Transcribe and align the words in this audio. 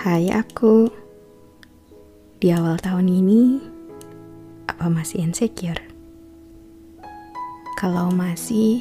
Hai 0.00 0.32
aku 0.32 0.88
Di 2.40 2.48
awal 2.56 2.80
tahun 2.80 3.04
ini 3.04 3.60
Apa 4.64 4.88
masih 4.88 5.20
insecure? 5.28 5.76
Kalau 7.76 8.08
masih 8.08 8.80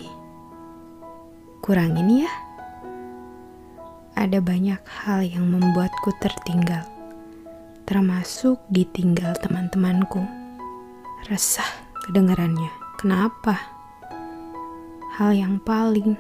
Kurangin 1.60 2.24
ya 2.24 2.32
Ada 4.16 4.40
banyak 4.40 4.80
hal 4.80 5.28
yang 5.28 5.44
membuatku 5.52 6.16
tertinggal 6.24 6.88
Termasuk 7.84 8.64
ditinggal 8.72 9.36
teman-temanku 9.44 10.24
Resah 11.28 11.68
kedengarannya 12.08 12.72
Kenapa? 12.96 13.60
Hal 15.20 15.36
yang 15.36 15.60
paling 15.68 16.16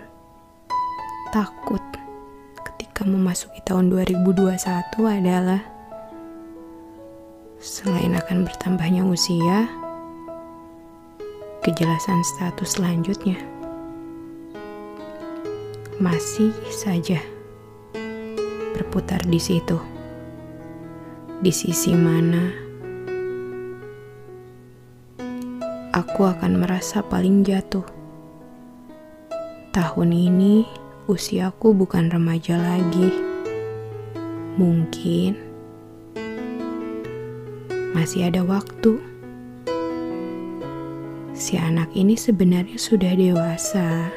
takut 1.32 1.79
ketika 3.00 3.16
memasuki 3.16 3.64
tahun 3.64 3.96
2021 3.96 4.60
adalah 5.08 5.64
selain 7.56 8.12
akan 8.12 8.44
bertambahnya 8.44 9.08
usia, 9.08 9.72
kejelasan 11.64 12.20
status 12.28 12.76
selanjutnya 12.76 13.40
masih 16.04 16.52
saja 16.68 17.24
berputar 18.76 19.24
di 19.24 19.40
situ. 19.40 19.80
Di 21.40 21.56
sisi 21.56 21.96
mana 21.96 22.52
aku 25.96 26.28
akan 26.28 26.52
merasa 26.60 27.00
paling 27.00 27.48
jatuh. 27.48 27.88
Tahun 29.72 30.10
ini 30.12 30.89
usiaku 31.10 31.74
bukan 31.74 32.14
remaja 32.14 32.54
lagi. 32.54 33.10
Mungkin 34.62 35.34
masih 37.98 38.30
ada 38.30 38.46
waktu. 38.46 39.02
Si 41.34 41.58
anak 41.58 41.90
ini 41.98 42.14
sebenarnya 42.14 42.78
sudah 42.78 43.18
dewasa, 43.18 44.14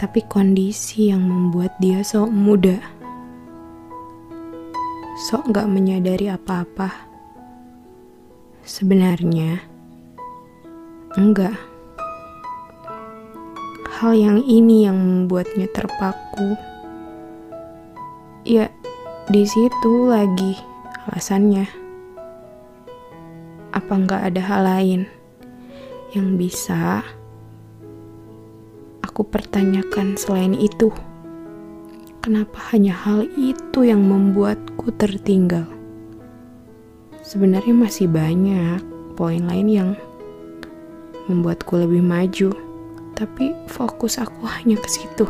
tapi 0.00 0.24
kondisi 0.24 1.12
yang 1.12 1.20
membuat 1.28 1.76
dia 1.84 2.00
sok 2.00 2.32
muda, 2.32 2.80
sok 5.28 5.52
gak 5.52 5.68
menyadari 5.68 6.32
apa-apa. 6.32 6.88
Sebenarnya, 8.64 9.60
enggak. 11.18 11.75
Hal 13.96 14.12
yang 14.12 14.44
ini 14.44 14.84
yang 14.84 15.00
membuatnya 15.00 15.72
terpaku. 15.72 16.52
Ya, 18.44 18.68
di 19.32 19.48
situ 19.48 20.12
lagi 20.12 20.52
alasannya. 21.08 21.64
Apa 23.72 23.92
nggak 23.96 24.20
ada 24.20 24.42
hal 24.44 24.62
lain 24.68 25.00
yang 26.12 26.36
bisa 26.36 27.00
aku 29.00 29.24
pertanyakan 29.24 30.20
selain 30.20 30.52
itu? 30.52 30.92
Kenapa 32.20 32.76
hanya 32.76 32.92
hal 32.92 33.24
itu 33.40 33.80
yang 33.80 34.04
membuatku 34.04 34.92
tertinggal? 35.00 35.64
Sebenarnya 37.24 37.72
masih 37.72 38.12
banyak 38.12 38.84
poin 39.16 39.40
lain 39.40 39.68
yang 39.72 39.90
membuatku 41.32 41.80
lebih 41.80 42.04
maju 42.04 42.65
tapi 43.16 43.56
fokus 43.64 44.20
aku 44.20 44.44
hanya 44.44 44.76
ke 44.76 44.88
situ. 44.92 45.24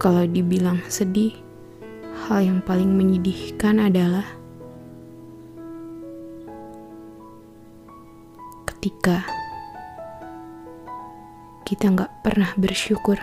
Kalau 0.00 0.24
dibilang 0.24 0.80
sedih, 0.88 1.36
hal 2.26 2.42
yang 2.42 2.58
paling 2.64 2.90
menyedihkan 2.90 3.78
adalah 3.78 4.24
ketika 8.66 9.22
kita 11.68 11.92
nggak 11.92 12.10
pernah 12.24 12.50
bersyukur. 12.58 13.20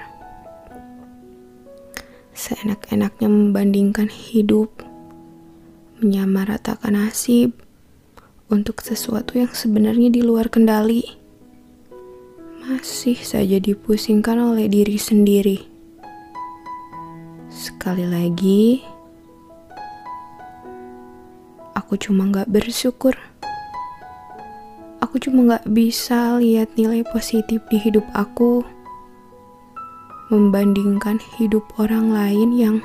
Seenak-enaknya 2.31 3.27
membandingkan 3.27 4.07
hidup, 4.07 4.71
menyamaratakan 5.99 6.95
nasib 6.95 7.51
untuk 8.47 8.79
sesuatu 8.79 9.35
yang 9.35 9.51
sebenarnya 9.51 10.07
di 10.07 10.23
luar 10.23 10.47
kendali 10.47 11.19
masih 12.59 13.15
saja 13.15 13.55
dipusingkan 13.55 14.35
oleh 14.35 14.67
diri 14.67 14.99
sendiri. 14.99 15.63
Sekali 17.47 18.03
lagi, 18.03 18.83
aku 21.71 21.95
cuma 21.95 22.27
gak 22.29 22.51
bersyukur. 22.51 23.15
Aku 24.99 25.17
cuma 25.17 25.57
gak 25.57 25.65
bisa 25.71 26.37
lihat 26.37 26.75
nilai 26.75 27.01
positif 27.07 27.63
di 27.71 27.79
hidup 27.79 28.03
aku, 28.11 28.61
membandingkan 30.29 31.17
hidup 31.39 31.65
orang 31.81 32.13
lain 32.13 32.53
yang 32.53 32.77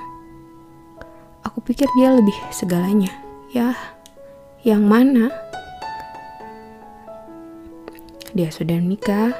aku 1.44 1.60
pikir 1.60 1.90
dia 1.98 2.14
lebih 2.14 2.34
segalanya. 2.48 3.12
Ya, 3.52 3.76
yang 4.64 4.88
mana? 4.88 5.28
Dia 8.34 8.50
sudah 8.50 8.80
menikah, 8.80 9.30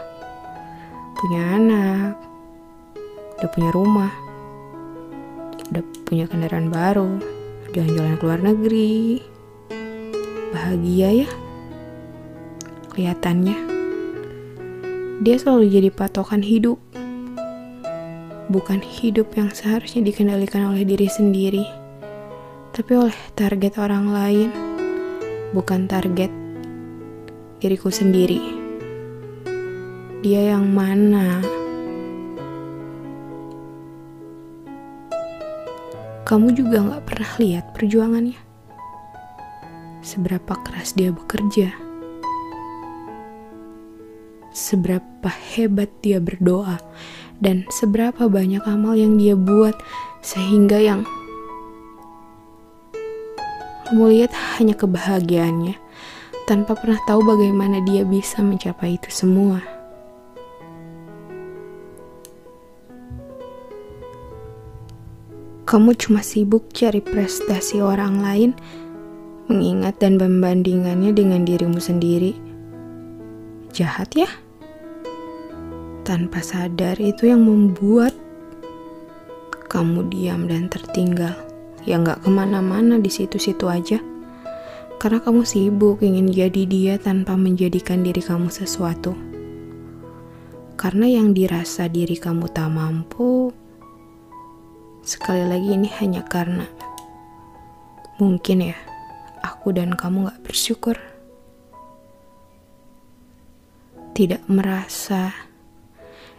punya 1.24 1.56
anak, 1.56 2.20
udah 3.40 3.48
punya 3.48 3.70
rumah, 3.72 4.12
udah 5.72 5.80
punya 6.04 6.28
kendaraan 6.28 6.68
baru, 6.68 7.16
jalan-jalan 7.72 8.20
ke 8.20 8.24
luar 8.28 8.40
negeri, 8.44 9.24
bahagia 10.52 11.24
ya 11.24 11.28
kelihatannya. 12.92 13.56
Dia 15.24 15.40
selalu 15.40 15.64
jadi 15.72 15.88
patokan 15.96 16.44
hidup, 16.44 16.76
bukan 18.52 18.84
hidup 18.84 19.32
yang 19.32 19.48
seharusnya 19.48 20.04
dikendalikan 20.04 20.76
oleh 20.76 20.84
diri 20.84 21.08
sendiri, 21.08 21.64
tapi 22.76 23.00
oleh 23.00 23.16
target 23.32 23.80
orang 23.80 24.12
lain, 24.12 24.52
bukan 25.56 25.88
target 25.88 26.28
diriku 27.64 27.88
sendiri 27.88 28.63
dia 30.24 30.56
yang 30.56 30.72
mana? 30.72 31.44
Kamu 36.24 36.48
juga 36.56 36.80
gak 36.80 37.04
pernah 37.04 37.32
lihat 37.36 37.64
perjuangannya. 37.76 38.40
Seberapa 40.00 40.56
keras 40.64 40.96
dia 40.96 41.12
bekerja. 41.12 41.76
Seberapa 44.56 45.28
hebat 45.28 45.92
dia 46.00 46.24
berdoa. 46.24 46.80
Dan 47.36 47.68
seberapa 47.68 48.24
banyak 48.24 48.64
amal 48.64 48.96
yang 48.96 49.20
dia 49.20 49.36
buat 49.36 49.76
sehingga 50.24 50.80
yang 50.80 51.04
kamu 53.84 54.16
lihat 54.16 54.32
hanya 54.56 54.72
kebahagiaannya 54.72 55.76
tanpa 56.48 56.72
pernah 56.72 56.96
tahu 57.04 57.20
bagaimana 57.20 57.84
dia 57.84 58.08
bisa 58.08 58.40
mencapai 58.40 58.96
itu 58.96 59.12
semua. 59.12 59.73
Kamu 65.74 65.90
cuma 65.98 66.22
sibuk 66.22 66.70
cari 66.70 67.02
prestasi 67.02 67.82
orang 67.82 68.22
lain, 68.22 68.54
mengingat 69.50 69.98
dan 69.98 70.22
membandingannya 70.22 71.10
dengan 71.10 71.42
dirimu 71.42 71.82
sendiri. 71.82 72.30
Jahat 73.74 74.14
ya? 74.14 74.30
Tanpa 76.06 76.46
sadar 76.46 76.94
itu 77.02 77.26
yang 77.26 77.42
membuat 77.42 78.14
kamu 79.66 80.14
diam 80.14 80.46
dan 80.46 80.70
tertinggal. 80.70 81.34
Ya 81.82 81.98
nggak 81.98 82.22
ke 82.22 82.30
mana-mana 82.30 83.02
di 83.02 83.10
situ-situ 83.10 83.66
aja. 83.66 83.98
Karena 85.02 85.18
kamu 85.26 85.42
sibuk 85.42 86.06
ingin 86.06 86.30
jadi 86.30 86.70
dia 86.70 86.94
tanpa 87.02 87.34
menjadikan 87.34 88.06
diri 88.06 88.22
kamu 88.22 88.46
sesuatu. 88.46 89.18
Karena 90.78 91.10
yang 91.10 91.34
dirasa 91.34 91.90
diri 91.90 92.14
kamu 92.14 92.46
tak 92.54 92.70
mampu, 92.70 93.50
Sekali 95.04 95.44
lagi 95.44 95.68
ini 95.76 95.92
hanya 96.00 96.24
karena 96.24 96.64
mungkin 98.16 98.72
ya 98.72 98.78
aku 99.44 99.76
dan 99.76 99.92
kamu 99.92 100.32
gak 100.32 100.40
bersyukur. 100.40 100.96
Tidak 104.16 104.48
merasa 104.48 105.36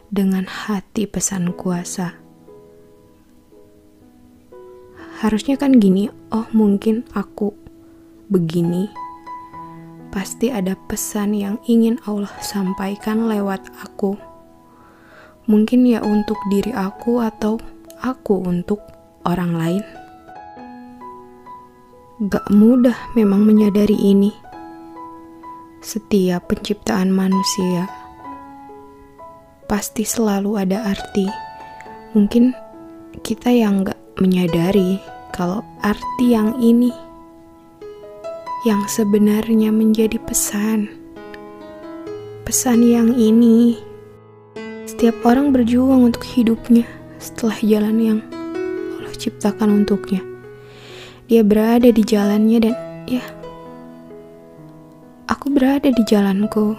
dengan 0.10 0.50
hati 0.50 1.06
pesan 1.06 1.54
kuasa. 1.54 2.18
Harusnya 5.22 5.62
kan 5.62 5.78
gini, 5.78 6.10
oh 6.34 6.50
mungkin 6.50 7.06
aku 7.14 7.54
begini. 8.34 8.90
Pasti 10.10 10.50
ada 10.50 10.74
pesan 10.90 11.38
yang 11.38 11.62
ingin 11.70 12.02
Allah 12.10 12.34
sampaikan 12.42 13.30
lewat 13.30 13.62
aku. 13.86 14.18
Mungkin 15.46 15.86
ya 15.86 16.02
untuk 16.02 16.42
diri 16.50 16.74
aku 16.74 17.22
atau 17.22 17.62
aku 18.02 18.44
untuk 18.44 18.82
orang 19.24 19.52
lain. 19.56 19.84
Gak 22.32 22.48
mudah 22.52 22.96
memang 23.14 23.44
menyadari 23.44 23.96
ini. 23.96 24.32
Setiap 25.84 26.50
penciptaan 26.50 27.14
manusia 27.14 27.86
pasti 29.68 30.08
selalu 30.08 30.58
ada 30.58 30.90
arti. 30.90 31.28
Mungkin 32.16 32.56
kita 33.22 33.52
yang 33.52 33.84
gak 33.84 34.00
menyadari 34.18 34.98
kalau 35.36 35.62
arti 35.84 36.32
yang 36.32 36.56
ini 36.64 36.90
yang 38.66 38.88
sebenarnya 38.90 39.70
menjadi 39.70 40.18
pesan. 40.24 40.90
Pesan 42.48 42.82
yang 42.82 43.14
ini 43.14 43.78
setiap 44.86 45.22
orang 45.28 45.52
berjuang 45.54 46.08
untuk 46.08 46.24
hidupnya 46.24 46.86
setelah 47.26 47.58
jalan 47.66 47.98
yang 47.98 48.20
Allah 49.02 49.16
ciptakan 49.18 49.82
untuknya. 49.82 50.22
Dia 51.26 51.42
berada 51.42 51.90
di 51.90 52.04
jalannya 52.06 52.58
dan 52.62 52.76
ya, 53.10 53.26
aku 55.26 55.50
berada 55.50 55.90
di 55.90 56.04
jalanku. 56.06 56.78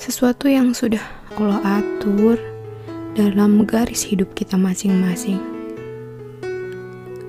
Sesuatu 0.00 0.48
yang 0.48 0.72
sudah 0.72 1.04
Allah 1.36 1.84
atur 1.84 2.40
dalam 3.12 3.68
garis 3.68 4.08
hidup 4.08 4.32
kita 4.32 4.56
masing-masing. 4.56 5.40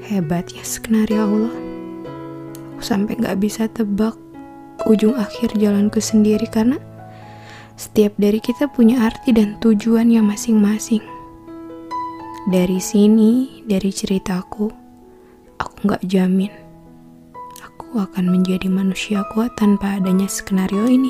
Hebat 0.08 0.56
ya 0.56 0.64
skenario 0.64 1.28
Allah. 1.28 1.56
Aku 2.76 2.84
sampai 2.84 3.20
gak 3.20 3.44
bisa 3.44 3.68
tebak 3.68 4.16
ujung 4.88 5.20
akhir 5.20 5.60
jalanku 5.60 6.00
sendiri 6.00 6.48
karena 6.48 6.80
setiap 7.76 8.16
dari 8.16 8.40
kita 8.40 8.72
punya 8.72 9.04
arti 9.12 9.36
dan 9.36 9.60
tujuannya 9.60 10.24
masing-masing. 10.24 11.17
Dari 12.48 12.80
sini, 12.80 13.60
dari 13.68 13.92
ceritaku, 13.92 14.72
aku 15.60 15.76
nggak 15.84 16.08
jamin 16.08 16.68
aku 17.88 18.04
akan 18.04 18.28
menjadi 18.28 18.68
manusia 18.68 19.24
kuat 19.32 19.56
tanpa 19.56 19.96
adanya 19.96 20.28
skenario 20.28 20.92
ini. 20.92 21.10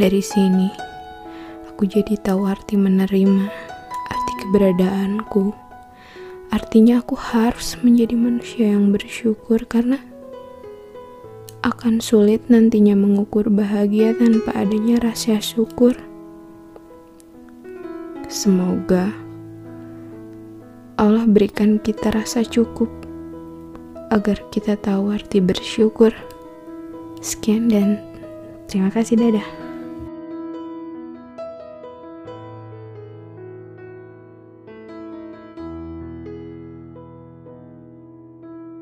Dari 0.00 0.24
sini, 0.24 0.72
aku 1.68 1.84
jadi 1.84 2.16
tahu 2.16 2.48
arti 2.48 2.80
menerima, 2.80 3.46
arti 4.08 4.32
keberadaanku. 4.40 5.52
Artinya 6.48 7.04
aku 7.04 7.12
harus 7.12 7.76
menjadi 7.84 8.16
manusia 8.16 8.72
yang 8.72 8.88
bersyukur 8.88 9.62
karena 9.68 10.00
akan 11.60 12.00
sulit 12.00 12.48
nantinya 12.48 12.96
mengukur 12.96 13.52
bahagia 13.52 14.16
tanpa 14.16 14.56
adanya 14.56 14.96
rasa 15.12 15.38
syukur. 15.44 15.92
Semoga 18.32 19.21
Allah 21.02 21.26
berikan 21.26 21.82
kita 21.82 22.14
rasa 22.14 22.46
cukup 22.46 22.86
agar 24.14 24.38
kita 24.54 24.78
tahu 24.78 25.10
arti 25.10 25.42
bersyukur. 25.42 26.14
Sekian 27.18 27.66
dan 27.66 27.98
terima 28.70 28.86
kasih 28.94 29.18
dadah. 29.18 29.61